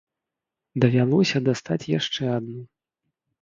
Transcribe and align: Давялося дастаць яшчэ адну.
Давялося 0.85 1.37
дастаць 1.49 1.79
яшчэ 1.99 2.23
адну. 2.39 2.61